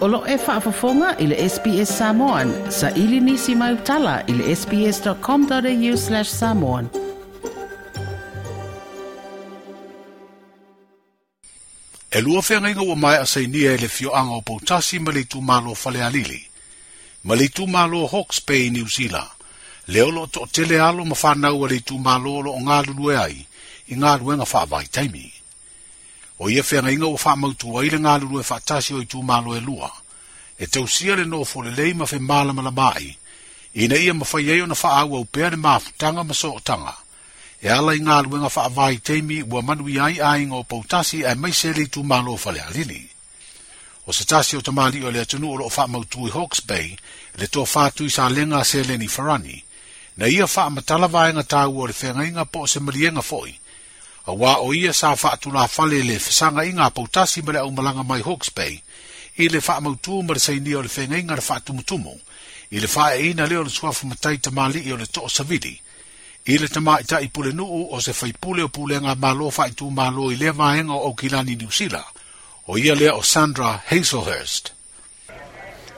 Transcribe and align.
Olo 0.00 0.24
e 0.26 0.36
whaafafonga 0.36 1.16
i 1.18 1.26
le 1.28 1.36
SPS 1.48 1.98
Samoan. 1.98 2.70
Sa 2.72 2.90
ili 2.90 3.20
nisi 3.20 3.54
mai 3.54 3.72
utala 3.74 4.22
i 4.26 4.32
le 4.32 4.56
sps.com.au 4.56 5.96
slash 6.00 6.30
samoan. 6.30 6.88
E 12.10 12.18
lua 12.24 12.40
inga 12.70 12.82
ua 12.82 12.96
mai 12.96 13.16
asa 13.20 13.40
inia 13.44 13.72
e 13.72 13.76
le 13.76 13.88
fio 13.88 14.14
anga 14.16 14.32
o 14.32 14.40
pautasi 14.40 14.98
ma 15.04 15.12
le 15.12 15.24
tu 15.24 15.40
malo 15.42 15.76
whale 15.84 16.02
alili. 16.02 16.40
Ma 17.24 17.34
le 17.34 17.48
tu 17.48 17.66
malo 17.66 18.06
Hawke's 18.08 18.40
Bay, 18.46 18.70
New 18.70 18.88
Zealand. 18.88 19.28
Le 19.88 20.00
olo 20.02 20.24
to 20.26 20.46
tele 20.52 20.80
alo 20.80 21.04
ma 21.04 21.12
a 21.22 21.34
le 21.34 21.98
malo 22.08 22.40
o 22.48 22.58
ngā 22.64 22.78
lulu 22.88 23.10
e 23.12 23.16
ai 23.16 23.38
i 23.88 23.94
ngā 24.00 24.16
luenga 24.18 24.46
whaavai 24.48 24.86
taimii 24.90 25.30
o 26.40 26.48
ia 26.50 26.64
feagaiga 26.64 27.04
ua 27.06 27.18
faamautū 27.20 27.78
ai 27.78 27.90
le 27.92 27.98
galulue 28.00 28.42
faatasi 28.42 28.94
o 28.96 29.02
i 29.04 29.06
tumālo 29.06 29.52
e 29.56 29.60
lua 29.60 29.92
e 30.58 30.66
tausia 30.66 31.14
le 31.16 31.24
noofolelei 31.28 31.92
ma 31.94 32.06
femālamalama 32.08 32.88
ai 32.96 33.12
ina 33.74 33.96
ia 34.00 34.12
na 34.14 34.24
ai 34.52 34.60
ona 34.62 34.74
faaauau 34.74 35.24
pea 35.24 35.50
le 35.50 35.56
tanga 36.00 36.24
ma 36.24 36.34
tanga, 36.64 36.96
e 37.62 37.68
ala 37.68 37.94
i 37.94 38.00
galuega 38.00 38.48
faavaiteimi 38.50 39.42
ua 39.42 39.60
manui 39.62 39.98
ai 40.00 40.18
aiga 40.20 40.54
o 40.54 40.64
poutasi 40.64 41.24
ae 41.26 41.34
mai 41.34 41.52
sele 41.52 41.82
i 41.82 41.86
tumālo 41.88 42.40
faleʻalili 42.44 43.08
o 44.06 44.12
se 44.12 44.24
tasi 44.24 44.56
o 44.56 44.60
tamali 44.62 45.04
o 45.04 45.10
le 45.10 45.20
atunu 45.20 45.52
o 45.52 45.56
loo 45.60 45.68
faamautū 45.68 46.26
i 46.26 46.30
hawks 46.32 46.60
bay 46.66 46.96
le 47.36 47.46
tofātui 47.52 48.08
salega 48.10 48.58
a 48.58 48.64
seleni 48.64 49.08
farani 49.08 49.60
na 50.16 50.24
ia 50.26 50.46
faamatala 50.46 51.06
vaega 51.08 51.42
tāua 51.44 51.84
o 51.84 51.86
le 51.86 51.92
feagaiga 51.92 52.44
po 52.48 52.64
o 52.64 52.66
se 52.66 52.80
maliega 52.80 53.20
foʻi 53.20 53.52
wā 54.28 54.56
o 54.60 54.74
ia 54.74 54.92
sa 54.92 55.14
whaatu 55.16 55.52
la 55.52 55.66
fale 55.68 56.02
le 56.04 56.18
whisanga 56.20 56.64
i 56.64 56.72
ngā 56.72 56.90
pautasi 56.92 57.42
mele 57.42 57.58
au 57.60 57.70
malanga 57.70 58.02
mai 58.04 58.20
Hawke's 58.22 58.50
Bay, 58.54 58.80
i 59.36 59.48
le 59.48 59.58
whaamautu 59.60 60.22
mele 60.22 60.38
sa 60.40 60.52
inia 60.52 60.78
o 60.78 60.82
le 60.82 60.88
whenga 60.88 61.16
i 61.16 61.22
ngā 61.24 61.38
whaatu 61.40 61.72
mutumu, 61.72 62.16
i 62.70 62.80
le 62.80 62.86
whae 62.88 63.30
ina 63.30 63.46
leo 63.46 63.62
le 63.62 63.70
suafu 63.70 64.06
matai 64.06 64.38
tamali 64.38 64.82
i 64.88 64.92
o 64.92 64.96
le 64.96 65.06
to'o 65.06 65.28
savidi, 65.28 65.72
i 66.46 66.58
le 66.58 66.68
tamā 66.68 67.00
i 67.00 67.04
tai 67.04 67.28
pule 67.28 67.52
nuu 67.52 67.86
o 67.94 68.00
se 68.00 68.12
whai 68.12 68.32
pule 68.32 68.62
o 68.64 68.68
pule 68.68 69.00
ngā 69.00 69.14
mālo 69.18 69.50
whaitu 69.50 69.90
mālo 69.90 70.30
i 70.32 70.36
le 70.36 70.52
maenga 70.52 70.92
o 70.94 71.14
kilani 71.14 71.56
New 71.56 71.70
Zealand, 71.70 72.04
o 72.68 72.76
ia 72.78 72.94
lea 72.94 73.14
o 73.14 73.22
Sandra 73.22 73.80
Hazelhurst. 73.88 74.72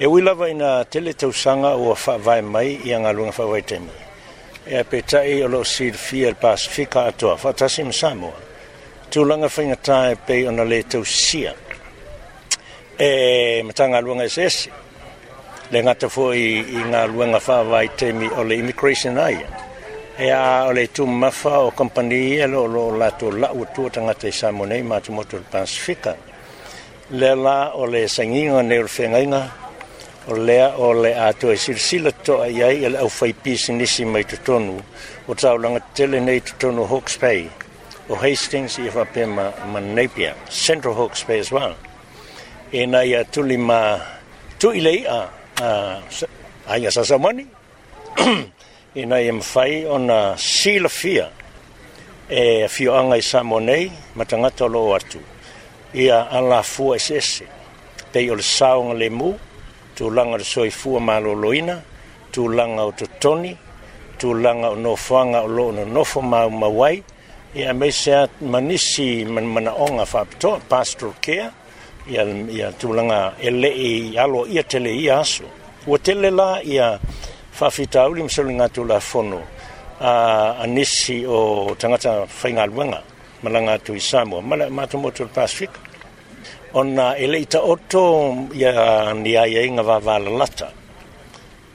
E 0.00 0.06
wila 0.06 0.34
vaina 0.34 0.84
tele 0.84 1.12
tausanga 1.14 1.74
ua 1.76 1.96
whaavai 1.96 2.42
mai 2.42 2.78
i 2.86 2.92
angalunga 2.94 3.32
whaavai 3.34 3.62
taimai 3.66 4.07
e 4.70 4.76
a 4.76 4.84
petai 4.84 5.40
o 5.40 5.46
loo 5.48 5.64
silifia 5.64 6.26
le 6.28 6.34
pasifika 6.34 7.04
atoa 7.08 7.36
faatasi 7.36 7.82
ma 7.88 7.92
samoa 7.92 8.36
tulaga 9.10 9.48
faigatā 9.48 10.10
e 10.12 10.16
pei 10.28 10.44
ona 10.46 10.64
lē 10.72 10.82
tausisia 10.90 11.52
e 13.00 13.62
matagaluega 13.66 14.24
eseese 14.28 14.68
le 15.72 15.80
gata 15.86 16.06
foʻi 16.16 16.44
i 16.80 16.82
galuega 16.92 17.40
faavaitemi 17.40 18.28
o 18.38 18.42
le 18.44 18.54
immigration 18.60 19.16
ai 19.18 19.40
e 20.18 20.28
a 20.30 20.66
o 20.68 20.72
le 20.76 20.82
itumamafa 20.84 21.52
o 21.64 21.70
kompani 21.70 22.18
ia 22.36 22.44
e 22.44 22.52
loolo 22.52 22.82
latou 23.00 23.32
laʻu 23.32 23.62
atua 23.64 23.90
tangata 23.90 24.26
i 24.28 24.36
e 24.36 24.36
samoa 24.36 24.66
nei 24.66 24.82
matumoto 24.82 25.38
le 25.40 25.44
pasifika 25.50 26.12
le 27.16 27.32
la 27.34 27.72
o 27.72 27.86
le 27.88 28.04
saigiga 28.06 28.60
nei 28.62 28.82
o 28.82 28.86
o 30.30 30.36
lea 30.36 30.74
o 30.76 30.92
le 30.92 31.14
ato 31.16 31.48
e 31.50 31.56
silsila 31.56 32.12
to 32.12 32.42
ai 32.44 32.60
ai 32.62 32.76
e 32.84 32.88
le 32.88 32.98
au 33.00 33.08
faipisi 33.08 33.72
nisi 33.72 34.04
mai 34.04 34.24
tutonu 34.24 34.76
o 35.28 35.34
tau 35.34 35.56
langa 35.58 35.80
tele 35.96 36.20
nei 36.20 36.40
tutonu 36.40 36.84
Hawke's 36.86 37.16
Bay 37.18 37.48
o 38.08 38.14
Hastings 38.14 38.76
i 38.78 38.88
whape 38.92 39.24
ma, 39.26 39.52
Napier, 39.80 40.34
Central 40.48 40.94
Hawke's 40.94 41.24
Bay 41.24 41.38
as 41.40 41.50
well. 41.52 41.76
E 42.72 42.86
na 42.86 43.00
ia 43.02 43.24
tuli 43.24 43.56
ma 43.56 43.98
tu 44.58 44.70
i 44.70 44.80
lei 44.80 45.04
a 45.08 45.30
ai 46.68 46.84
a 46.86 46.90
sasamani 46.90 47.46
e 48.98 49.04
na 49.06 49.16
ia 49.18 49.32
mwhai 49.32 49.84
o 49.88 49.96
na 49.98 50.36
sila 50.36 50.88
fia 50.88 51.30
e 52.28 52.68
fio 52.68 52.92
anga 52.94 53.16
i 53.16 53.22
Samonei 53.24 53.90
matangata 54.14 54.66
lo 54.68 54.92
atu 54.94 55.22
ia 55.94 56.28
ala 56.30 56.62
fua 56.62 56.96
esese 56.96 57.46
pei 58.12 58.28
o 58.30 58.34
le 58.36 58.42
saonga 58.44 58.92
le 58.94 59.08
muu 59.08 59.38
langa 59.98 59.98
tulaga 59.98 60.30
o 60.30 60.38
le 60.38 60.44
soifua 60.44 61.00
maloloina 61.00 61.82
langa 62.36 62.84
o 62.84 62.92
totoni 62.92 63.56
langa 64.22 64.70
o 64.70 64.96
fanga 64.96 65.42
o 65.42 65.48
loo 65.48 65.72
nonofo 65.72 66.22
maumau 66.22 66.84
ai 66.84 67.02
ia 67.54 67.74
mesia 67.74 68.28
manisi 68.40 69.24
manamanaoga 69.24 70.06
faapitoa 70.06 70.60
pastoral 70.68 71.14
care 71.20 71.50
ia, 72.08 72.22
ia 72.50 72.72
tulaga 72.78 73.34
e 73.40 73.50
lei 73.50 74.16
alo 74.18 74.46
ia 74.46 74.62
tele 74.62 74.90
ia 74.94 75.18
aso 75.20 75.44
ua 75.86 75.98
tele 75.98 76.30
la 76.30 76.60
ia 76.62 76.98
faafitauli 77.52 78.22
ma 78.22 78.28
saluli 78.28 78.54
gatu 78.56 78.84
lafono 78.84 79.42
a 80.00 80.58
anisi 80.62 81.26
o 81.26 81.74
tangata 81.78 82.26
faigaluega 82.26 83.02
ma 83.42 83.50
lagatu 83.50 83.94
i 83.94 84.00
samua 84.00 84.40
ma 84.42 84.56
matumotu 84.68 85.24
matomoto 85.24 85.87
ona 86.78 87.14
eleita 87.16 87.58
ita 87.58 87.60
oto 87.72 88.04
ya 88.54 89.12
ni 89.14 89.36
ai 89.36 89.54
ai 89.60 89.68
nga 89.74 89.82
va 89.88 90.16
lata 90.38 90.68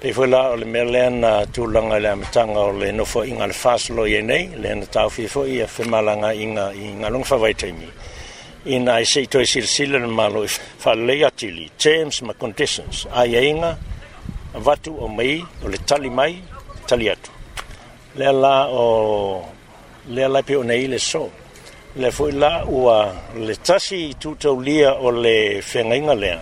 pe 0.00 0.08
foi 0.16 0.28
la 0.32 0.40
ole 0.54 0.66
melen 0.74 1.16
tu 1.54 1.62
langa 1.74 1.98
le 2.04 2.10
mtanga 2.20 2.60
ole 2.70 2.88
no 2.98 3.04
fo 3.12 3.20
inga 3.30 3.46
le 3.46 3.52
faslo 3.62 4.02
ye 4.12 4.20
nei 4.30 4.44
le 4.62 4.68
na 4.74 4.86
tau 4.94 5.08
fi 5.16 5.24
fo 5.34 5.40
ia 5.54 5.66
fe 5.74 5.82
malanga 5.92 6.30
inga 6.44 6.66
inga 6.86 7.08
long 7.12 7.24
fa 7.30 7.36
vai 7.42 7.54
taimi 7.60 7.88
in 8.74 8.86
ai 8.94 9.04
sei 9.12 9.26
to 9.32 9.38
sil 9.52 9.64
sil 9.74 9.90
le 9.94 9.98
malo 10.20 10.40
fa 10.82 10.92
le 11.06 11.16
atili 11.28 11.66
james 11.82 12.16
ma 12.26 12.32
conditions 12.42 12.96
ai 13.20 13.32
ai 13.40 13.52
nga 13.58 13.72
vatu 14.66 14.92
o 15.00 15.06
mai 15.16 15.34
o 15.64 15.66
tali 15.88 16.10
mai 16.18 16.32
tali 16.88 17.06
atu 17.14 17.30
le 18.18 18.28
la 18.42 18.56
o 18.84 19.40
le 20.14 20.24
la 20.34 20.40
pe 20.46 20.54
o 20.56 20.62
nei 20.68 20.86
le 20.92 20.98
so 21.12 21.24
le 21.96 22.10
foi 22.12 22.30
la 22.32 22.64
ua 22.68 23.12
le 23.36 23.54
tasi 23.56 24.10
i 24.10 24.62
lia 24.62 24.94
o 24.94 25.10
le 25.10 25.60
whengainga 25.60 26.14
lea. 26.14 26.38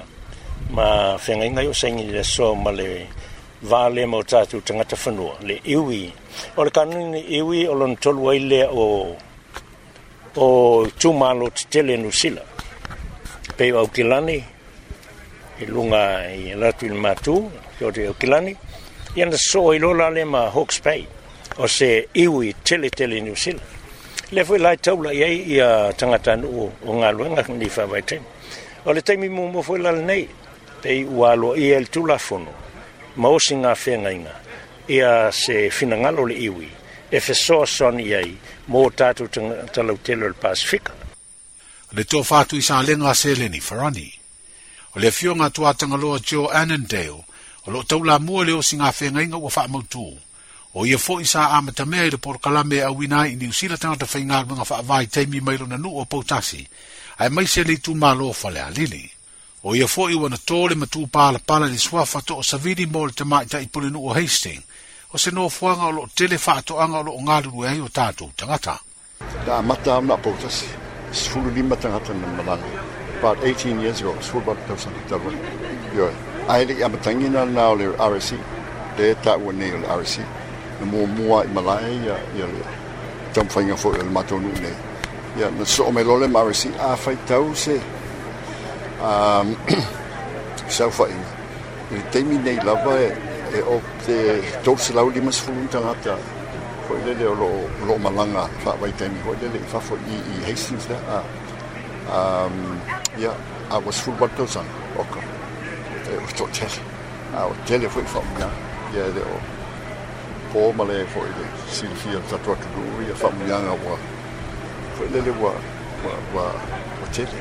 Ma 0.70 1.16
whengainga 1.16 1.62
o 1.66 1.72
saingi 1.72 2.12
le 2.12 2.22
so 2.22 2.54
ma 2.54 2.70
le 2.70 3.06
vale 3.62 4.04
mo 4.06 4.22
tātou 4.22 4.60
tangata 4.60 4.97
whanua, 4.97 5.38
le 5.42 5.54
iwi. 5.64 6.12
O 6.56 6.64
le 6.64 6.70
kanini 6.70 7.20
iwi 7.38 7.66
o 7.66 7.72
lon 7.75 7.97
tolu 7.97 8.28
ai 8.31 8.38
lea 8.41 8.69
o, 8.70 9.16
o 10.36 10.86
tūmalo 11.00 11.48
te 11.56 11.65
tele 11.70 11.97
nu 11.97 12.10
sila. 12.12 12.42
pe 13.56 13.72
o 13.75 13.86
kilani, 13.88 14.36
i 15.59 15.66
lunga 15.66 16.28
i 16.30 16.53
ratu 16.54 16.86
i 16.86 16.94
matū, 16.94 17.34
ki 17.75 17.84
o 17.88 17.88
te 17.91 18.04
o 18.09 18.12
kilani. 18.15 18.54
Iana 19.16 19.34
so 19.36 19.72
i 19.75 19.78
lo 19.82 19.91
la 19.92 20.06
le 20.15 20.22
ma 20.25 20.44
Hawke's 20.50 20.78
Bay, 20.78 21.03
o 21.59 21.66
se 21.66 22.06
iwi 22.15 22.54
tele 22.62 22.91
tele 22.91 23.19
nu 23.20 23.34
sila 23.34 23.59
le 24.31 24.44
foi 24.44 24.59
la 24.59 24.75
tau 24.77 25.05
ye 25.11 25.25
ai 25.25 25.44
i 25.49 25.59
a 25.61 25.93
tangata 25.97 26.37
o, 26.44 26.69
o 26.84 26.93
ngā 26.99 27.09
luenga 27.16 27.43
ni 27.49 27.69
whawai 27.69 28.03
teim. 28.05 28.22
O 28.84 28.93
le 28.93 29.00
taimi 29.03 29.28
mo 29.28 29.47
mo 29.49 29.62
foi 29.62 29.78
lal 29.81 30.03
nei, 30.05 30.28
pe 30.83 30.93
i 30.99 31.05
walo 31.05 31.53
alo 31.55 31.56
i 31.56 31.72
el 31.72 31.89
tula 31.89 32.19
mo 32.21 32.53
ma 33.16 33.28
osi 33.28 33.55
ngā 33.56 33.72
whenga 33.87 34.11
inga, 34.12 34.34
a 34.89 35.33
se 35.33 35.71
finangalo 35.71 36.27
le 36.28 36.34
iwi, 36.34 36.69
e 37.11 37.21
fe 37.21 37.34
so 37.34 37.65
son 37.66 37.99
i 38.00 38.15
ai, 38.15 38.37
mō 38.69 38.93
tātou 38.94 39.28
talau 39.72 39.97
telo 40.03 40.28
le 40.28 40.34
Pasifika. 40.37 40.93
Le 41.93 42.05
tō 42.05 42.22
fātu 42.22 42.55
i 42.56 42.62
sā 42.62 42.83
lenga 42.84 43.15
se 43.15 43.34
le 43.34 43.49
ni 43.49 43.59
wharani. 43.60 44.06
O 44.97 45.00
le 45.00 45.10
fionga 45.10 45.50
tuatanga 45.50 45.97
loa 45.97 46.21
Joe 46.21 46.53
Annandale, 46.53 47.25
o 47.66 47.71
lo 47.72 47.81
le 48.05 48.12
o 48.12 48.19
mua 48.21 48.45
le 48.45 48.53
osi 48.53 48.77
ngā 48.77 48.93
whenga 49.00 49.50
fa 49.50 49.66
mo 49.69 49.83
tu 49.89 50.05
o 50.78 50.87
ia 50.87 50.94
foʻi 50.97 51.25
sa 51.27 51.50
amatamea 51.59 52.05
i 52.06 52.11
le 52.11 52.19
porokalame 52.22 52.77
e 52.77 52.83
auina 52.87 53.21
ai 53.22 53.33
i 53.33 53.37
niusila 53.37 53.77
tagata 53.77 54.06
faigaluega 54.06 54.63
faavai 54.65 55.07
taimi 55.10 55.41
mai 55.42 55.59
lona 55.59 55.77
nuu 55.78 55.98
o 56.01 56.04
poutasi 56.07 56.63
ae 57.19 57.28
maise 57.28 57.65
le 57.66 57.72
itumālo 57.72 58.30
falealili 58.33 59.03
o 59.66 59.75
ia 59.75 59.86
foʻi 59.91 60.15
ua 60.21 60.30
na 60.30 60.36
tō 60.39 60.69
le 60.71 60.75
matupalapala 60.78 61.66
i 61.66 61.75
le 61.75 61.78
suafa 61.78 62.22
mai 62.22 62.22
ta 62.25 62.39
le 62.63 63.13
tamaʻitaʻipule 63.19 63.91
nuu 63.91 64.07
o 64.10 64.15
hasting 64.15 64.63
o 65.15 65.19
se 65.19 65.30
nofoaga 65.30 65.83
o 65.83 65.92
lo 65.92 66.07
tele 66.15 66.39
anga 66.78 66.98
o 66.98 67.03
loo 67.03 67.19
galulue 67.27 67.69
ai 67.69 67.81
o 67.81 67.89
tatou 67.89 68.31
tagata 68.39 68.78
taamata 69.47 69.98
ona 69.98 70.16
poutasi 70.16 70.66
sfululima 71.13 71.74
tagata 71.77 72.15
na 72.15 72.27
malaga 72.39 72.81
about 73.19 73.39
18 73.42 73.81
years 73.83 74.01
ago 74.01 74.15
it's 74.15 74.28
football 74.31 74.57
person 74.71 74.92
to 74.95 75.01
tell 75.19 75.27
you 75.33 75.39
yeah 75.98 76.15
i 76.54 76.59
had 76.63 76.69
the 76.69 76.84
amatangina 76.86 77.42
now 77.51 77.74
the 77.74 77.86
rsc 77.98 78.34
they 78.97 79.15
thought 79.24 79.41
we 79.42 79.53
need 79.53 79.72
the 79.74 79.91
rsc 80.01 80.21
na 80.80 80.86
muamua 80.86 81.45
i 81.45 81.48
malae 81.54 81.95
ia 82.04 82.16
ia 82.39 82.47
le 82.47 82.63
taumafaiga 83.34 83.75
foʻi 83.77 84.01
o 84.01 84.03
le 84.03 84.10
matou 84.15 84.39
nuu 84.41 84.54
nei 84.63 84.75
ia 85.39 85.51
na 85.51 85.65
soʻomelo 85.65 86.19
le 86.21 86.28
maresi 86.28 86.71
afaitau 86.78 87.54
se 87.54 87.80
um, 89.03 89.57
saufaiga 90.69 91.28
i 91.91 91.98
taimi 92.13 92.39
nei 92.39 92.59
lava 92.65 92.95
e, 93.01 93.09
e 93.54 93.60
o 93.63 93.80
te 94.07 94.21
touselau 94.65 95.10
lima 95.10 95.33
sefulu 95.33 95.66
tagata 95.75 96.15
foʻi 96.86 97.03
lele 97.07 97.24
o 97.33 97.34
loo 97.42 97.66
loo 97.91 97.98
malaga 97.98 98.47
faavaitaimi 98.65 99.21
foʻi 99.27 99.36
lele 99.42 99.59
i 99.65 99.69
fafoʻi 99.74 100.16
i 100.16 100.22
i 100.39 100.47
hastings 100.51 100.89
lea 100.95 101.03
a 101.19 101.21
um, 102.21 102.81
ia 103.19 103.33
aua 103.71 103.92
sefulu 103.92 104.16
valutausaga 104.24 104.72
oka 105.04 105.21
e 106.13 106.16
o 106.22 106.33
toʻatele 106.39 106.81
a 107.39 107.47
o 107.51 107.54
tele 107.66 107.86
foʻi 107.98 108.07
faaunaga 108.19 108.51
ia 108.95 109.07
le 109.19 109.22
o 109.34 109.45
po 110.53 110.72
male 110.72 111.04
fo 111.12 111.21
ile 111.27 111.45
silfia 111.71 112.21
ta 112.30 112.39
to 112.45 112.54
to 112.56 112.80
ri 112.98 113.12
fa 113.15 113.28
mu 113.36 113.45
yanga 113.50 113.74
wa 113.84 113.95
fo 114.97 115.04
ile 115.04 115.21
le 115.21 115.30
wa 115.42 115.53
wa 116.04 116.12
wa 116.34 116.45
o 117.04 117.06
tete 117.12 117.36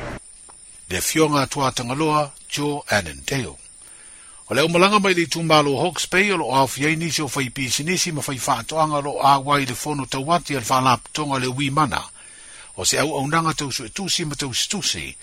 de 0.88 1.00
fionga 1.00 1.46
to 1.48 1.60
atanga 1.64 1.94
loa 1.94 2.30
cho 2.48 2.84
anen 2.88 3.20
teo 3.24 3.56
o 4.50 4.54
le 4.54 4.60
umalanga 4.62 5.00
mai 5.00 5.14
le 5.16 5.26
tumbalo 5.26 5.76
hawks 5.80 6.06
pay 6.08 6.30
o 6.32 6.44
of 6.50 6.76
ye 6.78 6.96
ni 6.96 7.10
so 7.10 7.28
fa 7.28 7.40
ipi 7.40 7.70
sinisi 7.70 8.12
ma 8.12 8.20
fa 8.20 8.36
fa 8.36 8.62
to 8.62 8.76
anga 8.76 9.00
lo 9.00 9.16
a 9.24 9.38
wa 9.40 9.56
ile 9.56 9.74
fo 9.74 9.94
no 9.94 10.04
to 10.04 10.20
wat 10.20 10.44
ye 10.50 10.60
fa 10.60 10.80
lap 10.80 11.08
to 11.12 11.24
nga 11.26 11.38
le 11.40 11.48
wi 11.48 11.70
mana 11.70 12.04
o 12.76 12.84
se 12.84 12.98
au 13.00 13.16
aunanga 13.16 13.54
to 13.56 13.70
su 13.72 13.84
e 13.88 13.90
tu 13.90 14.08
si 14.08 14.24
ma 14.24 14.34
tau 14.36 14.52
stusi 14.52 15.16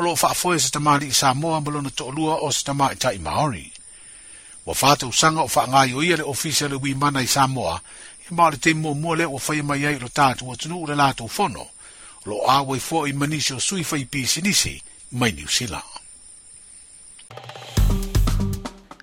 o 0.00 0.02
lo 0.04 0.16
fa 0.16 0.32
fo 0.32 0.56
se 0.58 0.72
mali 0.80 1.12
sa 1.12 1.34
mo 1.36 1.52
ambalo 1.52 1.82
na 1.84 1.90
to 1.92 2.08
lua 2.08 2.40
o 2.48 2.48
se 2.50 2.64
tamai 2.64 2.96
tai 2.96 3.18
maori 3.20 3.75
wa 4.66 4.74
fatu 4.74 5.12
sanga 5.12 5.40
o 5.42 5.48
fanga 5.48 5.84
yo 5.84 6.02
ile 6.02 6.22
official 6.26 6.72
e 6.74 6.78
wi 6.82 6.94
mana 6.94 7.20
i 7.22 7.26
Samoa 7.26 7.80
i 8.30 8.34
mari 8.34 8.56
te 8.56 8.74
mo 8.74 8.94
mo 8.94 9.14
le 9.14 9.24
o 9.26 9.38
fai 9.38 9.62
mai 9.62 9.86
ai 9.86 9.98
lo 9.98 10.08
tatu 10.08 10.50
o 10.50 10.56
tunu 10.56 10.86
le 10.86 10.94
lato 10.94 11.26
fono 11.28 11.66
lo 12.26 12.42
a 12.50 12.60
wai 12.66 12.78
fo 12.80 13.06
i 13.06 13.12
manisi 13.12 13.52
o 13.52 13.58
sui 13.58 13.84
fai 13.84 14.04
pi 14.04 14.26
sinisi 14.26 14.80
mai 15.12 15.32
New 15.32 15.46
Zealand 15.48 15.88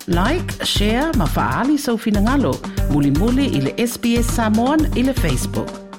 Like, 0.05 0.59
share, 0.65 1.13
mafaali 1.15 1.77
sa 1.79 1.85
so 1.95 1.95
ufinangalo. 1.95 2.51
Muli-muli 2.91 3.45
ili 3.45 3.87
SBS 3.87 4.35
Samoan 4.35 4.91
ili 4.97 5.13
Facebook. 5.13 5.92